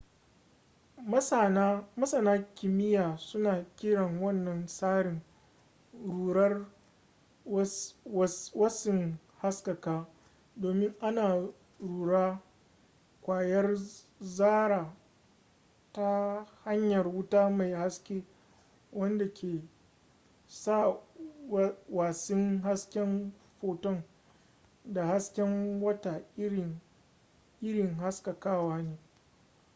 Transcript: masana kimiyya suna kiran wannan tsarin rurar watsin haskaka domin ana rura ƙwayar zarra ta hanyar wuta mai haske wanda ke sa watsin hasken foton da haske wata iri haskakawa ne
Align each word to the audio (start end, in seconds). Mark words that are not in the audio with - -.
masana 1.99 2.33
kimiyya 2.55 3.17
suna 3.17 3.65
kiran 3.75 4.21
wannan 4.23 4.65
tsarin 4.65 5.21
rurar 6.07 6.65
watsin 8.55 9.17
haskaka 9.41 10.07
domin 10.55 10.93
ana 11.01 11.49
rura 11.79 12.39
ƙwayar 13.21 13.77
zarra 14.19 14.95
ta 15.93 16.45
hanyar 16.63 17.07
wuta 17.07 17.49
mai 17.49 17.71
haske 17.73 18.23
wanda 18.91 19.33
ke 19.33 19.61
sa 20.47 20.97
watsin 21.89 22.61
hasken 22.63 23.33
foton 23.61 24.03
da 24.85 25.05
haske 25.05 25.41
wata 25.81 26.21
iri 26.37 27.87
haskakawa 27.99 28.81
ne 28.81 28.97